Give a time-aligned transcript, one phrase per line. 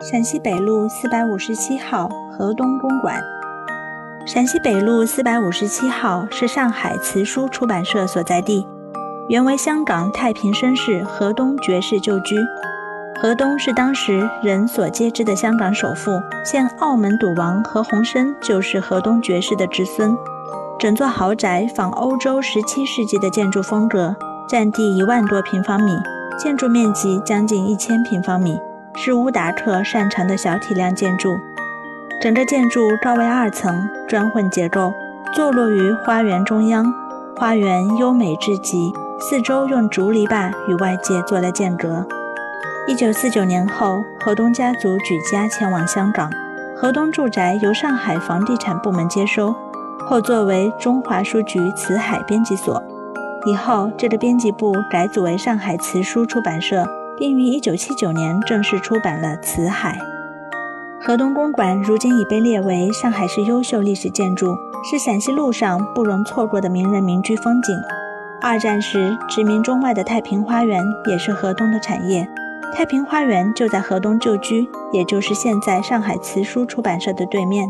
[0.00, 3.22] 陕西北路四百五十七号河东公馆。
[4.26, 8.66] 陕西北路四百五十七号是上海辞书出版社所在地，
[9.28, 12.36] 原为香港太平绅士河东爵士旧居。
[13.22, 16.10] 河东是当时人所皆知的香港首富，
[16.44, 20.14] 现澳门赌王何鸿燊就是河东爵士的侄孙。
[20.78, 24.14] 整座豪宅仿欧洲十七世纪的建筑风格，
[24.48, 25.96] 占地一万多平方米，
[26.36, 28.58] 建筑面积将近一千平方米。
[29.06, 31.38] 是乌达克擅长的小体量建筑，
[32.22, 34.94] 整个建筑高为二层，砖混结构，
[35.34, 36.90] 坐落于花园中央。
[37.36, 38.90] 花园优美至极，
[39.20, 42.02] 四周用竹篱笆与外界做了间隔。
[42.86, 46.30] 一九四九年后，河东家族举家迁往香港，
[46.74, 49.54] 河东住宅由上海房地产部门接收，
[50.06, 52.82] 后作为中华书局辞海编辑所。
[53.44, 56.86] 以后，这个编辑部改组为上海辞书出版社。
[57.16, 59.98] 并于1979年正式出版了《辞海》。
[61.06, 64.56] 河东公馆如今已被列为上海市优秀历史建筑，
[64.90, 67.76] 是陕西路上不容错过的名人民居风景。
[68.40, 72.26] 二战时殖民中外的太平花园也是河东的产业。
[72.74, 77.68] 太平花园就在河东旧居，也就是现在上海辞书出版社的对面。